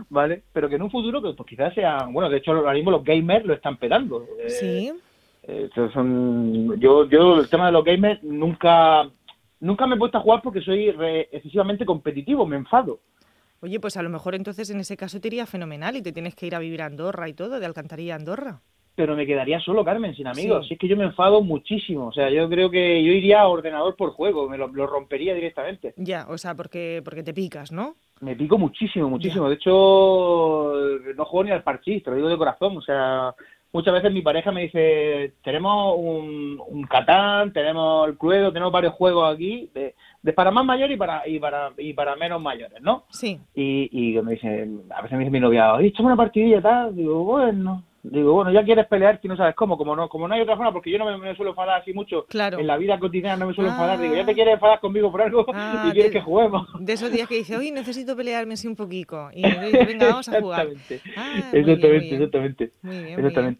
¿vale? 0.09 0.41
Pero 0.51 0.67
que 0.67 0.77
en 0.77 0.81
un 0.81 0.89
futuro 0.89 1.21
pues, 1.21 1.35
pues 1.35 1.47
quizás 1.47 1.75
sean, 1.75 2.11
bueno, 2.11 2.27
de 2.27 2.37
hecho 2.37 2.53
ahora 2.53 2.73
mismo 2.73 2.89
los 2.89 3.03
gamers 3.03 3.45
lo 3.45 3.53
están 3.53 3.77
petando. 3.77 4.23
eh, 4.39 4.49
Sí. 4.49 4.91
eh, 5.43 5.69
son, 5.93 6.79
yo, 6.79 7.05
yo 7.07 7.39
el 7.41 7.49
tema 7.49 7.67
de 7.67 7.71
los 7.73 7.83
gamers 7.85 8.23
nunca, 8.23 9.07
nunca 9.59 9.85
me 9.85 9.93
he 9.93 9.99
puesto 9.99 10.17
a 10.17 10.21
jugar 10.21 10.41
porque 10.41 10.61
soy 10.61 10.89
re- 10.89 11.29
excesivamente 11.31 11.85
competitivo, 11.85 12.47
me 12.47 12.55
enfado. 12.55 12.97
Oye, 13.61 13.79
pues 13.79 13.95
a 13.95 14.01
lo 14.01 14.09
mejor 14.09 14.33
entonces 14.33 14.69
en 14.71 14.79
ese 14.79 14.97
caso 14.97 15.21
te 15.21 15.27
iría 15.27 15.45
fenomenal 15.45 15.95
y 15.95 16.01
te 16.01 16.11
tienes 16.11 16.35
que 16.35 16.47
ir 16.47 16.55
a 16.55 16.59
vivir 16.59 16.81
a 16.81 16.87
Andorra 16.87 17.29
y 17.29 17.33
todo, 17.33 17.59
de 17.59 17.65
Alcantarilla 17.65 18.13
a 18.13 18.17
Andorra. 18.17 18.61
Pero 18.95 19.15
me 19.15 19.25
quedaría 19.25 19.59
solo, 19.59 19.85
Carmen, 19.85 20.15
sin 20.15 20.27
amigos. 20.27 20.63
Sí. 20.63 20.69
Si 20.69 20.73
es 20.73 20.79
que 20.79 20.87
yo 20.87 20.97
me 20.97 21.05
enfado 21.05 21.41
muchísimo. 21.41 22.07
O 22.07 22.11
sea, 22.11 22.29
yo 22.29 22.49
creo 22.49 22.69
que 22.69 23.03
yo 23.03 23.11
iría 23.11 23.41
a 23.41 23.47
ordenador 23.47 23.95
por 23.95 24.11
juego, 24.11 24.49
me 24.49 24.57
lo, 24.57 24.67
lo 24.67 24.87
rompería 24.87 25.33
directamente. 25.33 25.93
Ya, 25.95 26.25
o 26.27 26.37
sea, 26.37 26.55
porque, 26.55 27.01
porque 27.05 27.23
te 27.23 27.33
picas, 27.33 27.71
¿no? 27.71 27.95
Me 28.19 28.35
pico 28.35 28.57
muchísimo, 28.57 29.09
muchísimo. 29.09 29.47
De 29.47 29.55
hecho, 29.55 30.73
no 31.15 31.25
juego 31.25 31.43
ni 31.43 31.51
al 31.51 31.63
parchís, 31.63 32.03
te 32.03 32.09
lo 32.09 32.17
digo 32.17 32.29
de 32.29 32.37
corazón. 32.37 32.77
O 32.77 32.81
sea, 32.81 33.33
muchas 33.73 33.93
veces 33.93 34.11
mi 34.11 34.21
pareja 34.21 34.51
me 34.51 34.63
dice, 34.63 35.33
tenemos 35.43 35.95
un, 35.97 36.61
un 36.67 36.83
Catán, 36.83 37.53
tenemos 37.53 38.07
el 38.07 38.17
Cluedo, 38.17 38.51
tenemos 38.51 38.71
varios 38.71 38.93
juegos 38.93 39.33
aquí, 39.33 39.69
de, 39.73 39.95
de 40.21 40.33
para 40.33 40.51
más 40.51 40.65
mayores 40.65 40.95
y 40.95 40.97
para, 40.99 41.27
y 41.27 41.39
para, 41.39 41.71
y 41.77 41.93
para 41.93 42.15
menos 42.15 42.41
mayores, 42.41 42.81
¿no? 42.81 43.05
Sí. 43.09 43.39
Y, 43.55 43.89
y 43.91 44.21
me 44.21 44.33
dice, 44.33 44.67
a 44.89 45.01
veces 45.01 45.17
me 45.17 45.23
dice 45.23 45.31
mi 45.31 45.39
novia, 45.39 45.73
oye, 45.73 45.93
una 45.99 46.15
partidilla 46.15 46.57
y 46.57 46.61
tal. 46.61 46.95
Digo, 46.95 47.23
bueno. 47.23 47.83
Digo, 48.03 48.33
bueno, 48.33 48.51
ya 48.51 48.63
quieres 48.63 48.87
pelear 48.87 49.19
y 49.21 49.27
no 49.27 49.37
sabes 49.37 49.53
cómo. 49.55 49.77
Como 49.77 49.95
no 49.95 50.09
como 50.09 50.27
no 50.27 50.33
hay 50.33 50.41
otra 50.41 50.55
forma, 50.55 50.73
porque 50.73 50.89
yo 50.89 50.97
no 50.97 51.05
me, 51.05 51.17
me 51.17 51.35
suelo 51.35 51.51
enfadar 51.51 51.81
así 51.81 51.93
mucho. 51.93 52.25
Claro. 52.27 52.57
En 52.59 52.65
la 52.65 52.77
vida 52.77 52.97
cotidiana 52.99 53.37
no 53.37 53.45
me 53.47 53.53
suelo 53.53 53.69
Ah. 53.69 53.73
enfadar. 53.73 53.99
Digo, 54.01 54.15
ya 54.15 54.25
te 54.25 54.33
quieres 54.33 54.55
enfadar 54.55 54.79
conmigo 54.79 55.11
por 55.11 55.21
algo 55.21 55.45
Ah, 55.53 55.85
y 55.87 55.91
quieres 55.91 56.11
de- 56.11 56.17
que 56.19 56.21
juguemos. 56.25 56.67
De 56.79 56.93
esos 56.93 57.11
días 57.11 57.27
que 57.27 57.35
dice, 57.35 57.55
oye, 57.57 57.71
necesito 57.71 58.15
pelearme 58.15 58.55
así 58.55 58.67
un 58.67 58.75
poquito. 58.75 59.29
Y 59.33 59.41
venga, 59.99 60.07
vamos 60.07 60.27
a 60.29 60.41
jugar. 60.41 60.67
Exactamente. 60.67 61.01
Ah, 61.15 61.29
muy 61.31 61.33
bien, 61.33 61.51
muy 61.51 61.59
exactamente, 61.59 61.99
bien. 62.09 62.15
exactamente. 62.21 62.71
Muy 62.81 63.03
bien, 63.03 63.21
muy 63.21 63.29
bien. 63.31 63.57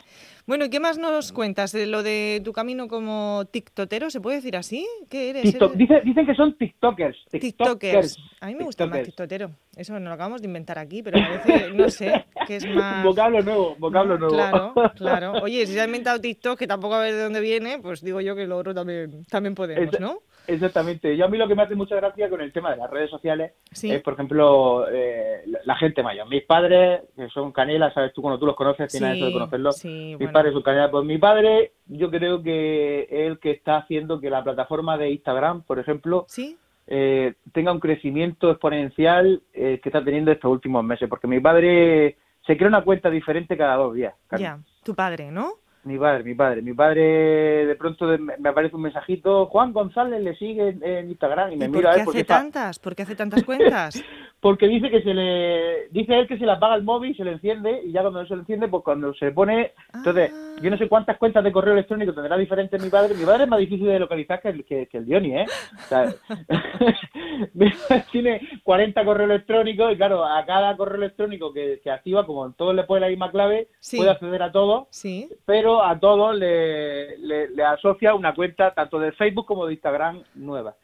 Bueno, 0.47 0.65
¿y 0.65 0.69
qué 0.69 0.79
más 0.79 0.97
nos 0.97 1.31
cuentas 1.31 1.71
de 1.71 1.85
lo 1.85 2.03
de 2.03 2.41
tu 2.43 2.51
camino 2.53 2.87
como 2.87 3.45
tiktotero? 3.51 4.09
¿Se 4.09 4.19
puede 4.21 4.37
decir 4.37 4.57
así? 4.57 4.87
¿Qué 5.09 5.29
eres? 5.29 5.43
TikTok- 5.55 5.69
¿Eres- 5.75 5.77
dice- 5.77 6.01
dicen 6.03 6.25
que 6.25 6.35
son 6.35 6.57
TikTokers. 6.57 7.17
TikTokers. 7.31 8.17
A 8.41 8.47
mí 8.47 8.55
me 8.55 8.63
gusta 8.63 8.85
más 8.87 9.03
tiktotero. 9.03 9.51
Eso 9.75 9.93
nos 9.93 10.01
lo 10.03 10.11
acabamos 10.13 10.41
de 10.41 10.47
inventar 10.47 10.77
aquí, 10.79 11.03
pero 11.03 11.19
parece, 11.19 11.71
no 11.73 11.89
sé, 11.89 12.25
que 12.47 12.55
es 12.57 12.65
más... 12.67 13.05
Vocablo 13.05 13.41
nuevo, 13.41 13.75
vocablo 13.77 14.17
¿no? 14.17 14.27
nuevo. 14.29 14.33
Claro, 14.35 14.73
claro. 14.95 15.31
Oye, 15.43 15.65
si 15.65 15.73
se 15.73 15.81
ha 15.81 15.85
inventado 15.85 16.19
TikTok, 16.19 16.57
que 16.57 16.67
tampoco 16.67 16.95
a 16.95 17.01
ver 17.01 17.13
de 17.13 17.21
dónde 17.23 17.39
viene, 17.39 17.79
pues 17.79 18.01
digo 18.03 18.19
yo 18.21 18.35
que 18.35 18.47
lo 18.47 18.57
otro 18.57 18.73
también, 18.73 19.23
también 19.29 19.55
podemos, 19.55 19.99
¿no? 19.99 20.19
Exactamente. 20.47 21.15
Yo 21.15 21.25
a 21.25 21.27
mí 21.27 21.37
lo 21.37 21.47
que 21.47 21.55
me 21.55 21.63
hace 21.63 21.75
mucha 21.75 21.95
gracia 21.95 22.29
con 22.29 22.41
el 22.41 22.51
tema 22.51 22.71
de 22.71 22.77
las 22.77 22.89
redes 22.89 23.09
sociales 23.09 23.53
Sí. 23.71 23.91
es, 23.91 24.01
por 24.01 24.13
ejemplo, 24.13 24.85
eh, 24.91 25.43
la- 25.65 25.75
gente 25.75 26.03
mayor. 26.03 26.27
Mis 26.29 26.43
padres, 26.43 27.01
que 27.15 27.27
son 27.29 27.51
canelas, 27.51 27.93
sabes 27.93 28.13
tú 28.13 28.21
cuando 28.21 28.37
tú 28.39 28.45
los 28.45 28.55
conoces, 28.55 28.91
tienes 28.91 29.17
eso 29.17 29.25
de 29.25 29.33
conocerlos. 29.33 29.77
sí, 29.77 29.87
Mis 30.09 30.17
bueno. 30.17 30.33
padres 30.33 30.53
son 30.53 30.61
canelas. 30.61 30.89
Pues 30.91 31.05
mi 31.05 31.17
padre, 31.17 31.71
yo 31.87 32.09
creo 32.11 32.43
que 32.43 33.01
es 33.09 33.27
el 33.31 33.39
que 33.39 33.51
está 33.51 33.77
haciendo 33.77 34.19
que 34.19 34.29
la 34.29 34.43
plataforma 34.43 34.97
de 34.97 35.09
Instagram, 35.11 35.63
por 35.63 35.79
ejemplo, 35.79 36.25
¿Sí? 36.27 36.57
eh, 36.87 37.33
tenga 37.53 37.71
un 37.71 37.79
crecimiento 37.79 38.51
exponencial 38.51 39.41
eh, 39.53 39.79
que 39.81 39.89
está 39.89 40.03
teniendo 40.03 40.31
estos 40.31 40.51
últimos 40.51 40.83
meses. 40.83 41.07
Porque 41.09 41.27
mi 41.27 41.39
padre 41.39 42.17
se 42.45 42.57
crea 42.57 42.67
una 42.67 42.83
cuenta 42.83 43.09
diferente 43.09 43.55
cada 43.57 43.75
dos 43.75 43.93
días. 43.95 44.13
Carmen. 44.27 44.43
Ya, 44.45 44.59
tu 44.83 44.93
padre, 44.95 45.31
¿no? 45.31 45.53
Mi 45.83 45.97
padre, 45.97 46.23
mi 46.23 46.35
padre. 46.35 46.61
Mi 46.61 46.73
padre 46.73 47.65
de 47.65 47.75
pronto 47.75 48.05
me 48.17 48.49
aparece 48.49 48.75
un 48.75 48.83
mensajito, 48.83 49.47
Juan 49.47 49.73
González 49.73 50.21
le 50.21 50.35
sigue 50.35 50.77
en, 50.79 51.09
Instagram 51.09 51.53
y 51.53 51.57
me 51.57 51.65
¿Y 51.65 51.67
por 51.69 51.77
mira 51.77 51.89
a 51.89 51.93
qué 51.93 51.99
ver 52.01 52.09
hace 52.09 52.23
tantas? 52.23 52.79
¿Por 52.79 52.95
qué 52.95 53.03
hace 53.03 53.15
tantas 53.15 53.43
cuentas? 53.43 54.03
porque 54.41 54.67
dice 54.67 54.89
que 54.89 55.01
se 55.03 55.13
le 55.13 55.87
dice 55.91 56.17
él 56.17 56.27
que 56.27 56.37
se 56.37 56.45
le 56.45 56.51
apaga 56.51 56.75
el 56.75 56.83
móvil, 56.83 57.15
se 57.15 57.23
le 57.23 57.31
enciende 57.33 57.81
y 57.85 57.91
ya 57.91 58.01
cuando 58.01 58.21
no 58.23 58.27
se 58.27 58.33
le 58.35 58.41
enciende, 58.41 58.67
pues 58.67 58.83
cuando 58.83 59.13
se 59.13 59.31
pone, 59.31 59.71
entonces 59.93 60.31
Ah. 60.33 60.55
yo 60.61 60.69
no 60.71 60.77
sé 60.77 60.89
cuántas 60.89 61.17
cuentas 61.17 61.43
de 61.43 61.51
correo 61.51 61.73
electrónico 61.73 62.13
tendrá 62.13 62.35
diferente 62.37 62.77
mi 62.79 62.89
padre. 62.89 63.13
Mi 63.13 63.23
padre 63.25 63.43
es 63.43 63.49
más 63.49 63.59
difícil 63.59 63.85
de 63.87 63.99
localizar 63.99 64.41
que 64.41 64.49
el, 64.49 64.65
que, 64.65 64.87
que 64.87 64.97
el 64.97 65.05
Diony, 65.05 65.35
¿eh? 65.41 65.45
O 65.75 65.81
sea, 65.87 66.13
tiene 68.11 68.41
40 68.63 69.05
correos 69.05 69.29
electrónicos 69.29 69.91
y 69.93 69.97
claro, 69.97 70.25
a 70.25 70.45
cada 70.45 70.75
correo 70.77 70.97
electrónico 70.97 71.53
que, 71.53 71.79
que 71.83 71.91
activa, 71.91 72.25
como 72.25 72.45
en 72.45 72.53
todos 72.53 72.75
le 72.75 72.83
pone 72.83 73.01
la 73.01 73.07
misma 73.09 73.31
clave, 73.31 73.67
Sí. 73.79 73.97
puede 73.97 74.09
acceder 74.11 74.41
a 74.43 74.51
todos 74.51 74.87
Sí. 74.91 75.29
pero 75.45 75.83
a 75.83 75.99
todos 75.99 76.35
le, 76.35 77.17
le, 77.19 77.49
le 77.49 77.63
asocia 77.63 78.13
una 78.13 78.33
cuenta 78.33 78.73
tanto 78.73 78.99
de 78.99 79.11
Facebook 79.13 79.45
como 79.45 79.65
de 79.65 79.73
Instagram 79.73 80.23
nueva. 80.35 80.75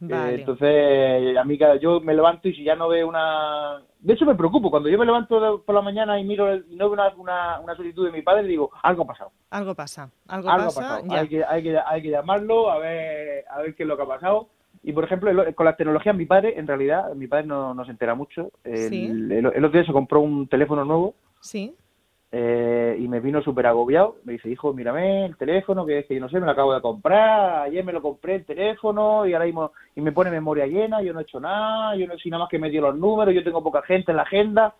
Vale. 0.00 0.34
entonces, 0.34 1.36
a 1.36 1.44
mí 1.44 1.56
cada- 1.58 1.76
yo 1.76 2.00
me 2.00 2.14
levanto 2.14 2.48
y 2.48 2.54
si 2.54 2.64
ya 2.64 2.74
no 2.74 2.88
veo 2.88 3.08
una... 3.08 3.80
De 4.00 4.12
hecho, 4.12 4.26
me 4.26 4.34
preocupo. 4.34 4.70
Cuando 4.70 4.88
yo 4.88 4.98
me 4.98 5.06
levanto 5.06 5.62
por 5.64 5.74
la 5.74 5.80
mañana 5.80 6.18
y 6.20 6.24
miro 6.24 6.48
el- 6.50 6.66
y 6.68 6.76
no 6.76 6.90
veo 6.90 6.92
una, 6.94 7.14
una, 7.16 7.60
una 7.60 7.74
solicitud 7.76 8.04
de 8.06 8.12
mi 8.12 8.20
padre, 8.22 8.42
digo, 8.44 8.70
algo 8.82 9.04
ha 9.04 9.06
pasado. 9.06 9.30
Algo 9.50 9.74
pasa, 9.74 10.10
algo, 10.28 10.50
Algo 10.50 10.64
ha 10.64 10.74
pasa, 10.74 11.00
ya. 11.06 11.20
Hay 11.20 11.28
que, 11.28 11.44
hay, 11.44 11.62
que, 11.62 11.78
hay 11.78 12.02
que 12.02 12.10
llamarlo 12.10 12.70
a 12.70 12.78
ver, 12.78 13.44
a 13.50 13.60
ver 13.62 13.74
qué 13.74 13.84
es 13.84 13.88
lo 13.88 13.96
que 13.96 14.02
ha 14.02 14.06
pasado. 14.06 14.48
Y, 14.82 14.92
por 14.92 15.04
ejemplo, 15.04 15.30
el- 15.30 15.54
con 15.54 15.64
la 15.64 15.76
tecnología, 15.76 16.12
mi 16.12 16.26
padre, 16.26 16.58
en 16.58 16.66
realidad, 16.66 17.14
mi 17.14 17.26
padre 17.26 17.46
no, 17.46 17.72
no 17.72 17.84
se 17.86 17.92
entera 17.92 18.14
mucho. 18.14 18.50
El, 18.64 18.90
Sí. 18.90 19.06
el- 19.06 19.32
el 19.32 19.46
otro 19.64 19.70
día 19.78 19.86
se 19.86 19.92
compró 19.92 20.20
un 20.20 20.46
teléfono 20.48 20.84
nuevo 20.84 21.14
Sí, 21.40 21.74
eh, 22.36 22.96
y 22.98 23.06
me 23.06 23.20
vino 23.20 23.40
súper 23.42 23.68
agobiado. 23.68 24.16
Me 24.24 24.32
dice, 24.32 24.48
hijo, 24.48 24.72
mírame 24.72 25.26
el 25.26 25.36
teléfono, 25.36 25.86
que 25.86 26.00
es 26.00 26.06
que 26.06 26.16
yo 26.16 26.20
no 26.20 26.28
sé, 26.28 26.40
me 26.40 26.46
lo 26.46 26.50
acabo 26.50 26.74
de 26.74 26.80
comprar. 26.80 27.62
Ayer 27.62 27.84
me 27.84 27.92
lo 27.92 28.02
compré 28.02 28.34
el 28.34 28.44
teléfono 28.44 29.24
y 29.24 29.32
ahora 29.32 29.44
mismo 29.44 29.70
y 29.94 30.00
me 30.00 30.10
pone 30.10 30.32
memoria 30.32 30.66
llena. 30.66 31.00
Yo 31.00 31.12
no 31.12 31.20
he 31.20 31.22
hecho 31.22 31.38
nada, 31.38 31.94
yo 31.94 32.08
no 32.08 32.14
hecho 32.14 32.28
nada 32.30 32.42
más 32.42 32.50
que 32.50 32.58
me 32.58 32.70
dio 32.70 32.80
los 32.80 32.96
números. 32.96 33.32
Yo 33.32 33.44
tengo 33.44 33.62
poca 33.62 33.82
gente 33.82 34.10
en 34.10 34.16
la 34.16 34.24
agenda 34.24 34.74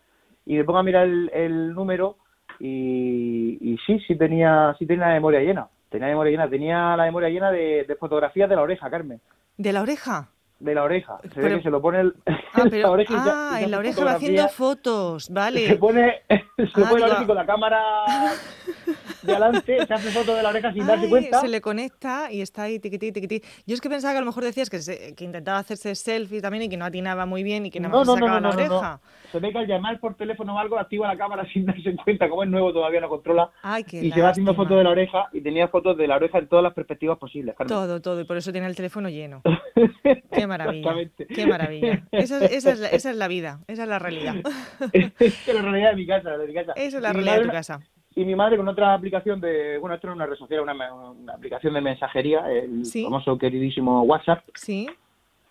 y 0.45 0.57
me 0.57 0.65
pongo 0.65 0.79
a 0.79 0.83
mirar 0.83 1.07
el, 1.07 1.73
número 1.73 2.17
y, 2.59 3.57
y 3.61 3.77
sí, 3.85 4.01
sí 4.05 4.17
tenía, 4.17 4.75
sí 4.77 4.85
tenía 4.85 5.07
la 5.07 5.13
memoria 5.13 5.39
llena. 5.39 5.69
Tenía 5.89 6.09
memoria 6.09 6.31
llena, 6.31 6.49
tenía 6.49 6.97
la 6.97 7.05
memoria 7.05 7.29
llena 7.29 7.51
de, 7.51 7.85
de 7.87 7.95
fotografías 7.95 8.49
de 8.49 8.57
la 8.57 8.63
oreja, 8.63 8.89
Carmen. 8.89 9.21
de 9.57 9.71
la 9.71 9.81
oreja. 9.81 10.27
De 10.59 10.73
la 10.73 10.83
oreja. 10.83 11.17
Se 11.23 11.29
Pero- 11.29 11.49
ve 11.49 11.57
que 11.57 11.63
se 11.63 11.69
lo 11.69 11.81
pone 11.81 11.99
el, 11.99 12.13
Ah, 12.25 12.31
en 12.63 12.69
pero, 12.69 12.87
la 12.87 12.91
oreja 12.91 13.13
y 13.13 13.17
ya- 13.17 13.23
ah, 13.25 13.51
y 13.51 13.59
ya 13.59 13.65
en 13.65 13.71
la 13.71 13.77
oreja 13.79 14.05
va 14.05 14.11
haciendo 14.13 14.47
fotos, 14.49 15.25
Se 15.25 15.33
vale. 15.33 15.75
pone, 15.77 16.21
se 16.29 16.37
Ah, 16.81 16.87
pone 16.89 16.99
la 17.01 17.05
oreja 17.07 17.25
con 17.27 17.35
la 17.35 17.45
cámara 17.45 17.81
de 19.25 19.33
adelante, 19.33 19.85
se 19.85 19.93
hace 19.93 20.09
foto 20.11 20.35
de 20.35 20.43
la 20.43 20.49
oreja 20.49 20.71
sin 20.73 20.85
darse 20.87 21.09
cuenta. 21.09 21.41
se 21.41 21.47
le 21.47 21.61
conecta 21.61 22.31
y 22.31 22.41
está 22.41 22.63
ahí 22.63 22.79
tiquití, 22.79 23.11
tiquití. 23.11 23.41
Yo 23.65 23.73
es 23.75 23.81
que 23.81 23.89
pensaba 23.89 24.13
que 24.13 24.17
a 24.17 24.21
lo 24.21 24.27
mejor 24.27 24.43
decías 24.43 24.69
que, 24.69 24.79
se- 24.79 25.13
que 25.15 25.23
intentaba 25.23 25.59
hacerse 25.59 25.95
selfie 25.95 26.41
también 26.41 26.63
y 26.63 26.69
que 26.69 26.77
no 26.77 26.85
atinaba 26.85 27.25
muy 27.25 27.43
bien 27.43 27.65
y 27.65 27.71
que 27.71 27.79
nada 27.79 27.95
más 27.97 28.07
no, 28.07 28.13
se 28.15 28.19
no, 28.19 28.25
sacaba 28.27 28.41
no, 28.41 28.49
la 28.49 28.55
no, 28.55 28.61
no. 28.69 28.75
oreja. 28.77 28.99
Se 29.31 29.39
ve 29.39 29.51
que 29.51 29.57
al 29.57 29.67
llamar 29.67 29.99
por 29.99 30.15
teléfono 30.15 30.55
o 30.55 30.59
algo 30.59 30.77
activa 30.79 31.07
la 31.07 31.17
cámara 31.17 31.45
sin 31.53 31.65
darse 31.65 31.95
cuenta, 32.03 32.29
como 32.29 32.43
es 32.43 32.49
nuevo 32.49 32.71
todavía 32.73 33.01
no 33.01 33.09
controla. 33.09 33.49
Ay, 33.63 33.83
qué 33.83 34.03
y 34.03 34.11
se 34.11 34.21
va 34.21 34.29
haciendo 34.29 34.53
fotos 34.55 34.77
de 34.77 34.83
la 34.83 34.89
oreja 34.91 35.27
y 35.33 35.41
tenía 35.41 35.67
fotos 35.67 35.97
de 35.97 36.07
la 36.07 36.15
oreja 36.15 36.37
en 36.39 36.47
todas 36.47 36.63
las 36.63 36.73
perspectivas 36.73 37.17
posibles. 37.17 37.55
Carmen. 37.55 37.67
Todo, 37.69 38.01
todo, 38.01 38.21
y 38.21 38.25
por 38.25 38.37
eso 38.37 38.51
tiene 38.51 38.67
el 38.67 38.75
teléfono 38.75 39.09
lleno. 39.09 39.41
Qué 40.31 40.47
maravilla. 40.47 40.93
Qué 41.33 41.45
maravilla. 41.47 42.03
Esa 42.11 42.43
es, 42.45 42.51
esa, 42.51 42.71
es 42.71 42.79
la, 42.79 42.87
esa 42.89 43.11
es 43.11 43.17
la 43.17 43.27
vida, 43.27 43.59
esa 43.67 43.83
es 43.83 43.89
la 43.89 43.99
realidad. 43.99 44.35
Esa 44.93 45.51
es 45.51 45.55
la 45.55 45.61
realidad 45.61 45.89
de 45.91 45.95
mi 45.95 46.07
casa, 46.07 46.37
de 46.37 46.47
mi 46.47 46.53
casa. 46.53 46.71
Esa 46.75 46.97
es 46.97 47.03
la 47.03 47.13
realidad 47.13 47.37
de 47.39 47.43
tu 47.45 47.49
casa. 47.51 47.79
Y 48.17 48.23
mi 48.23 48.33
madre 48.33 48.55
con 48.55 48.67
otra 48.69 48.93
aplicación 48.93 49.41
de, 49.41 49.77
bueno, 49.77 49.95
esto 49.95 50.07
no 50.07 50.13
es 50.13 50.15
una 50.15 50.25
red 50.25 50.37
social, 50.37 50.61
una, 50.61 50.93
una 50.93 51.33
aplicación 51.33 51.73
de 51.73 51.81
mensajería, 51.81 52.49
el 52.49 52.85
Sí. 52.85 53.03
famoso 53.03 53.37
queridísimo 53.37 54.03
WhatsApp, 54.03 54.41
Sí, 54.55 54.87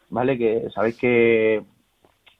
¿vale? 0.08 0.38
Que 0.38 0.70
sabéis 0.70 0.98
que, 0.98 1.62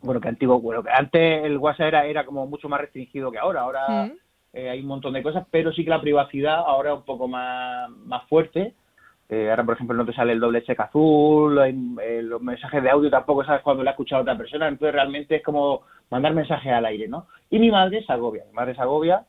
bueno, 0.00 0.22
que 0.22 0.28
antiguo, 0.28 0.58
bueno, 0.60 0.82
que 0.82 0.90
antes 0.90 1.44
el 1.44 1.58
WhatsApp 1.58 1.88
era, 1.88 2.06
era 2.06 2.24
como 2.24 2.46
mucho 2.46 2.70
más 2.70 2.80
restringido 2.80 3.30
que 3.30 3.38
ahora, 3.38 3.60
ahora 3.60 4.10
eh, 4.54 4.70
hay 4.70 4.80
un 4.80 4.86
montón 4.86 5.12
de 5.12 5.22
cosas, 5.22 5.46
pero 5.50 5.72
sí 5.72 5.84
que 5.84 5.90
la 5.90 6.00
privacidad 6.00 6.56
ahora 6.56 6.92
es 6.92 6.96
un 6.96 7.04
poco 7.04 7.28
más, 7.28 7.90
más 7.90 8.26
fuerte. 8.28 8.72
Eh, 9.28 9.50
ahora, 9.50 9.64
por 9.64 9.74
ejemplo, 9.74 9.94
no 9.96 10.06
te 10.06 10.12
sale 10.14 10.32
el 10.32 10.40
doble 10.40 10.62
check 10.64 10.80
azul, 10.80 11.58
hay, 11.58 11.74
eh, 12.02 12.22
los 12.22 12.40
mensajes 12.40 12.82
de 12.82 12.88
audio 12.90 13.10
tampoco 13.10 13.44
sabes 13.44 13.60
cuando 13.62 13.82
lo 13.82 13.90
ha 13.90 13.92
escuchado 13.92 14.22
otra 14.22 14.38
persona, 14.38 14.68
entonces 14.68 14.94
realmente 14.94 15.36
es 15.36 15.42
como 15.42 15.82
mandar 16.10 16.32
mensajes 16.32 16.72
al 16.72 16.86
aire, 16.86 17.08
¿no? 17.08 17.26
Y 17.50 17.58
mi 17.58 17.70
madre 17.70 18.02
se 18.06 18.12
agobia, 18.12 18.44
mi 18.46 18.52
madre 18.54 18.74
se 18.74 18.80
agobia. 18.80 19.22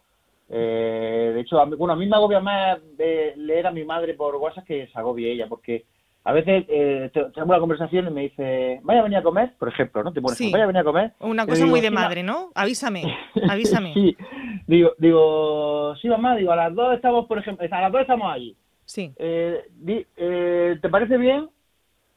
Eh, 0.49 1.31
de 1.33 1.41
hecho, 1.41 1.59
a 1.59 1.65
mí, 1.65 1.75
bueno, 1.75 1.93
a 1.93 1.95
mí 1.95 2.05
me 2.05 2.15
agobia 2.15 2.39
más 2.39 2.79
eh, 2.99 3.33
leer 3.37 3.67
a 3.67 3.71
mi 3.71 3.83
madre 3.83 4.13
por 4.13 4.35
WhatsApp 4.35 4.65
que 4.65 4.87
se 4.87 4.99
agobie 4.99 5.31
ella, 5.31 5.47
porque 5.47 5.85
a 6.23 6.33
veces 6.33 6.65
eh, 6.69 7.09
te- 7.13 7.23
tenemos 7.31 7.49
una 7.49 7.59
conversación 7.59 8.07
y 8.07 8.11
me 8.11 8.21
dice, 8.21 8.79
vaya 8.83 8.99
a 9.01 9.03
venir 9.03 9.17
a 9.19 9.23
comer, 9.23 9.53
por 9.59 9.69
ejemplo, 9.69 10.03
¿no? 10.03 10.11
Te 10.13 10.21
pones, 10.21 10.37
Sí. 10.37 10.51
vaya 10.51 10.63
a 10.63 10.67
venir 10.67 10.81
a 10.81 10.83
comer. 10.83 11.13
una 11.19 11.45
cosa 11.45 11.57
digo, 11.57 11.69
muy 11.69 11.81
de 11.81 11.89
"Sí, 11.89 11.93
ma- 11.93 12.01
madre, 12.01 12.23
¿no? 12.23 12.51
Avísame, 12.55 13.03
avísame. 13.49 13.93
sí, 13.93 14.17
digo, 14.67 14.91
digo, 14.97 15.95
sí, 16.01 16.07
mamá, 16.09 16.35
digo, 16.35 16.51
a 16.51 16.55
las 16.55 16.73
dos 16.73 16.93
estamos, 16.95 17.25
por 17.27 17.37
ejemplo, 17.39 17.67
a 17.69 17.81
las 17.81 17.91
dos 17.91 18.01
estamos 18.01 18.31
allí. 18.33 18.55
Sí, 18.85 19.11
Eh, 19.17 19.63
di- 19.71 20.05
eh, 20.15 20.77
¿Te 20.81 20.89
parece 20.89 21.17
bien? 21.17 21.49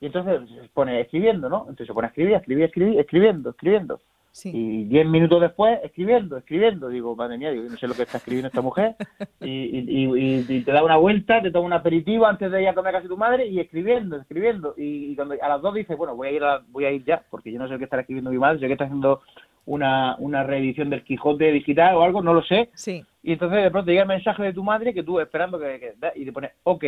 Y 0.00 0.06
entonces 0.06 0.40
se 0.50 0.68
pone 0.68 1.00
escribiendo, 1.00 1.48
¿no? 1.48 1.60
Entonces 1.62 1.86
se 1.88 1.94
pone 1.94 2.06
a 2.06 2.10
escribir, 2.10 2.34
a 2.34 2.38
escribir, 2.38 2.62
a 2.64 2.66
escribir, 2.66 3.00
escribiendo, 3.00 3.50
escribiendo. 3.50 4.00
Sí. 4.30 4.50
Y 4.54 4.84
diez 4.84 5.06
minutos 5.06 5.40
después, 5.40 5.78
escribiendo, 5.82 6.36
escribiendo. 6.36 6.88
Digo, 6.88 7.14
madre 7.16 7.38
mía, 7.38 7.50
digo, 7.50 7.64
yo 7.64 7.70
no 7.70 7.76
sé 7.78 7.86
lo 7.88 7.94
que 7.94 8.02
está 8.02 8.18
escribiendo 8.18 8.48
esta 8.48 8.60
mujer. 8.62 8.96
Y, 9.40 9.46
y, 9.46 10.06
y- 10.16 10.44
y 10.48 10.62
te 10.62 10.72
da 10.72 10.82
una 10.82 10.96
vuelta, 10.96 11.40
te 11.40 11.52
toma 11.52 11.66
un 11.66 11.72
aperitivo 11.72 12.26
antes 12.26 12.50
de 12.50 12.60
ir 12.62 12.68
a 12.68 12.74
comer 12.74 13.00
de 13.00 13.08
tu 13.08 13.16
madre 13.16 13.46
y 13.46 13.60
escribiendo, 13.60 14.16
escribiendo. 14.16 14.74
Y, 14.76 15.14
cuando 15.14 15.36
a 15.40 15.48
las 15.48 15.62
dos 15.62 15.74
dice, 15.74 15.94
bueno, 15.94 16.16
voy 16.16 16.28
a 16.28 16.32
ir 16.32 16.42
a- 16.42 16.60
voy 16.68 16.84
a 16.86 16.90
ir 16.90 17.04
ya, 17.04 17.22
porque 17.30 17.52
yo 17.52 17.58
no 17.60 17.66
sé 17.66 17.74
lo 17.74 17.78
que 17.78 17.84
estará 17.84 18.00
escribiendo 18.02 18.30
mi 18.32 18.38
madre, 18.38 18.58
sé 18.58 18.66
que 18.66 18.72
está 18.72 18.84
haciendo 18.86 19.20
una, 19.64 20.16
una 20.18 20.42
reedición 20.42 20.90
del 20.90 21.04
Quijote 21.04 21.52
digital 21.52 21.94
o 21.96 22.02
algo, 22.02 22.20
no 22.22 22.34
lo 22.34 22.42
sé. 22.42 22.70
Sí, 22.74 23.04
Y 23.22 23.32
entonces 23.32 23.62
de 23.62 23.70
pronto 23.70 23.90
llega 23.90 24.02
el 24.02 24.08
mensaje 24.08 24.42
de 24.42 24.52
tu 24.52 24.64
madre 24.64 24.92
que 24.92 25.02
tú 25.04 25.20
esperando 25.20 25.58
que, 25.58 25.78
que- 25.78 26.20
y 26.20 26.24
te 26.24 26.32
pone 26.32 26.50
ok. 26.64 26.84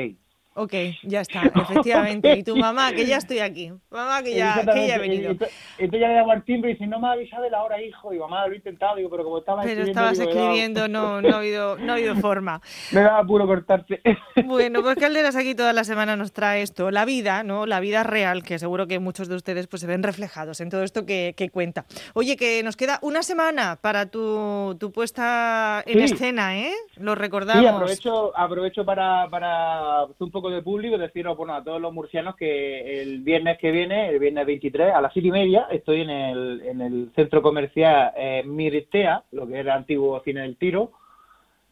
Ok, 0.55 0.73
ya 1.05 1.21
está, 1.21 1.43
efectivamente. 1.55 2.37
Y 2.37 2.43
tu 2.45 2.57
mamá, 2.57 2.93
que 2.93 3.07
ya 3.07 3.17
estoy 3.17 3.39
aquí. 3.39 3.73
Mamá, 3.91 4.23
que 4.23 4.35
ya, 4.35 4.65
que 4.73 4.87
ya 4.89 4.97
he 4.97 4.99
venido. 4.99 5.31
Entonces 5.31 6.01
ya 6.01 6.09
le 6.09 6.15
llamo 6.15 6.33
al 6.33 6.45
timbre 6.45 6.71
y 6.71 6.75
dice, 6.75 6.87
no 6.87 6.99
me 7.01 7.09
ha 7.09 7.13
avisado 7.13 7.43
de 7.43 7.51
la 7.51 7.63
hora, 7.63 7.81
hijo. 7.83 8.13
Y 8.13 8.19
mamá, 8.19 8.47
lo 8.47 8.53
he 8.53 8.57
intentado, 8.57 8.97
digo, 8.97 9.09
pero 9.11 9.25
como 9.25 9.39
estaba 9.39 9.63
Pero 9.63 9.83
escribiendo... 9.83 9.91
estabas 10.01 10.19
digo, 10.19 10.31
daba- 10.31 10.41
escribiendo, 10.43 10.89
no, 10.89 11.23
no, 11.23 11.35
ha 11.35 11.39
habido, 11.39 11.79
no 11.79 11.93
ha 11.93 11.97
habido 11.97 12.15
forma. 12.17 12.61
Me 12.93 13.01
daba 13.03 13.25
puro 13.25 13.47
cortarte. 13.47 14.01
Bueno, 14.45 14.81
pues 14.83 14.97
Calderas 14.97 15.37
aquí 15.37 15.55
toda 15.55 15.73
la 15.73 15.85
semana 15.85 16.17
nos 16.17 16.33
trae 16.33 16.63
esto, 16.63 16.91
la 16.91 17.05
vida, 17.05 17.43
¿no? 17.43 17.67
La 17.67 17.79
vida 17.79 18.03
real, 18.05 18.43
que 18.43 18.59
seguro 18.59 18.87
que 18.87 18.99
muchos 18.99 19.29
de 19.29 19.35
ustedes 19.37 19.67
pues 19.67 19.81
se 19.81 19.87
ven 19.87 20.03
reflejados 20.03 20.61
en 20.61 20.71
todo 20.71 20.83
esto 20.83 21.05
que, 21.05 21.35
que 21.37 21.51
cuenta. 21.51 21.85
Oye, 22.15 22.37
que 22.37 22.63
nos 22.63 22.77
queda 22.77 22.99
una 23.03 23.23
semana 23.23 23.79
para 23.81 24.07
tu, 24.07 24.77
tu 24.81 24.93
puesta 24.93 25.83
en 25.87 25.99
Sí. 25.99 26.15
escena, 26.15 26.59
¿eh? 26.59 26.73
Lo 26.97 27.15
recordamos. 27.15 27.63
Sí, 27.63 27.69
aprovecho, 27.69 28.37
aprovecho 28.37 28.85
para, 28.85 29.29
para 29.29 30.05
un 30.19 30.31
poco 30.31 30.40
de 30.49 30.63
público 30.63 30.97
y 30.97 30.99
deciros 30.99 31.37
bueno, 31.37 31.55
a 31.55 31.63
todos 31.63 31.81
los 31.81 31.93
murcianos 31.93 32.37
que 32.37 33.03
el 33.03 33.21
viernes 33.21 33.59
que 33.59 33.71
viene, 33.71 34.09
el 34.09 34.19
viernes 34.19 34.47
23, 34.47 34.95
a 34.95 35.01
las 35.01 35.13
siete 35.13 35.29
y 35.29 35.33
media, 35.33 35.67
estoy 35.71 36.01
en 36.03 36.11
el, 36.11 36.63
en 36.65 36.81
el 36.81 37.11
centro 37.15 37.43
comercial 37.43 38.13
eh, 38.17 38.43
Mirtea, 38.47 39.25
lo 39.33 39.47
que 39.47 39.59
era 39.59 39.75
antiguo 39.75 40.21
Cine 40.23 40.41
del 40.43 40.57
Tiro, 40.57 40.93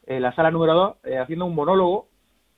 en 0.05 0.21
la 0.21 0.33
sala 0.35 0.51
número 0.51 0.73
2, 0.73 0.95
haciendo 1.21 1.45
un 1.45 1.55
monólogo. 1.55 2.07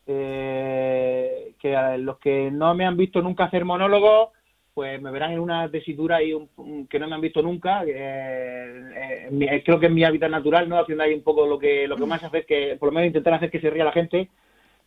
eh, 0.08 1.53
que 1.60 1.75
los 2.00 2.18
que 2.18 2.50
no 2.51 2.74
me 2.74 2.86
han 2.86 2.98
visto 2.98 3.22
nunca 3.22 3.46
hacer 3.46 3.63
monólogos, 3.65 4.30
pues 4.74 5.01
me 5.01 5.12
verán 5.12 5.32
en 5.32 5.39
una 5.39 5.70
tesitura 5.70 6.18
ahí 6.18 6.34
un- 6.34 6.88
que 6.88 6.98
no 7.00 7.08
me 7.08 7.15
han 7.15 7.22
visto 7.22 7.41
nunca. 7.41 7.84
eh, 7.86 9.27
mi- 9.32 9.48
creo 9.63 9.80
que 9.80 9.86
es 9.88 9.91
mi 9.91 10.03
hábitat 10.03 10.30
natural, 10.32 10.68
¿no? 10.68 10.80
Haciendo 10.80 11.03
ahí 11.03 11.13
un 11.13 11.22
poco 11.24 11.46
lo 11.46 11.60
que 11.60 11.88
lo 11.88 11.96
que 11.96 12.06
más 12.08 12.24
hace 12.24 12.39
es 12.39 12.46
que, 12.46 12.77
por 12.80 12.88
lo 12.89 12.94
menos 12.94 13.08
intentar 13.08 13.34
hacer 13.34 13.51
que 13.51 13.60
se 13.60 13.70
ría 13.70 13.84
la 13.84 13.91
gente, 13.91 14.30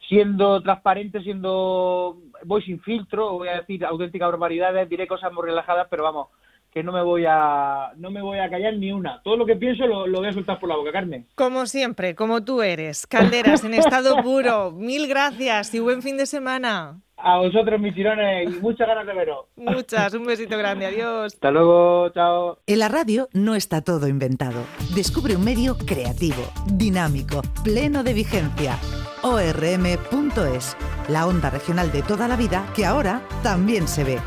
siendo 0.08 0.60
transparente, 0.62 1.22
siendo 1.22 2.18
voy 2.44 2.62
sin 2.62 2.80
filtro, 2.80 3.32
voy 3.32 3.48
a 3.48 3.60
decir 3.60 3.84
auténticas 3.84 4.30
barbaridades, 4.30 4.88
diré 4.88 5.06
cosas 5.06 5.32
muy 5.32 5.44
relajadas, 5.44 5.86
pero 5.90 6.02
vamos, 6.02 6.28
que 6.74 6.82
no 6.82 6.92
me 6.92 7.02
voy 7.02 7.24
a 7.26 7.92
no 7.96 8.10
me 8.10 8.20
voy 8.20 8.38
a 8.38 8.50
callar 8.50 8.74
ni 8.74 8.92
una. 8.92 9.22
Todo 9.22 9.36
lo 9.36 9.46
que 9.46 9.56
pienso 9.56 9.86
lo, 9.86 10.06
lo 10.06 10.18
voy 10.18 10.28
a 10.28 10.32
soltar 10.32 10.58
por 10.58 10.68
la 10.68 10.76
boca, 10.76 10.92
Carmen. 10.92 11.26
Como 11.36 11.66
siempre, 11.66 12.14
como 12.14 12.44
tú 12.44 12.62
eres, 12.62 13.06
Calderas 13.06 13.64
en 13.64 13.74
estado 13.74 14.16
puro. 14.22 14.72
Mil 14.72 15.06
gracias 15.06 15.72
y 15.74 15.80
buen 15.80 16.02
fin 16.02 16.16
de 16.16 16.26
semana. 16.26 17.00
A 17.16 17.38
vosotros, 17.38 17.80
mis 17.80 17.94
tirones, 17.94 18.52
y 18.52 18.60
muchas 18.60 18.88
ganas 18.88 19.06
de 19.06 19.14
veros. 19.14 19.46
Muchas, 19.54 20.12
un 20.14 20.26
besito 20.26 20.58
grande, 20.58 20.86
adiós. 20.86 21.32
Hasta 21.32 21.52
luego, 21.52 22.10
chao. 22.10 22.58
En 22.66 22.80
la 22.80 22.88
radio 22.88 23.28
no 23.32 23.54
está 23.54 23.82
todo 23.82 24.08
inventado. 24.08 24.60
Descubre 24.96 25.36
un 25.36 25.44
medio 25.44 25.76
creativo, 25.78 26.42
dinámico, 26.66 27.40
pleno 27.62 28.02
de 28.02 28.14
vigencia. 28.14 28.76
ORM.es, 29.24 30.76
la 31.08 31.26
onda 31.26 31.48
regional 31.48 31.90
de 31.90 32.02
toda 32.02 32.28
la 32.28 32.36
vida 32.36 32.70
que 32.76 32.84
ahora 32.84 33.26
también 33.42 33.88
se 33.88 34.04
ve. 34.04 34.20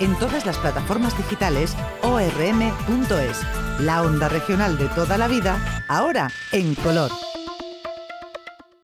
En 0.00 0.18
todas 0.18 0.46
las 0.46 0.56
plataformas 0.56 1.14
digitales, 1.18 1.76
ORM.es, 2.02 3.40
la 3.80 4.02
onda 4.02 4.30
regional 4.30 4.78
de 4.78 4.88
toda 4.88 5.18
la 5.18 5.28
vida, 5.28 5.84
ahora 5.86 6.30
en 6.52 6.74
color. 6.76 7.10